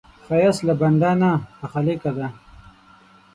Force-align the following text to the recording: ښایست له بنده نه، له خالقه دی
ښایست 0.25 0.61
له 0.67 0.73
بنده 0.81 1.11
نه، 1.21 1.31
له 1.59 1.67
خالقه 1.71 2.11
دی 2.17 2.27